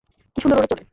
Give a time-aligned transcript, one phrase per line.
[0.35, 0.83] কি সুন্দর উড়ে চলে!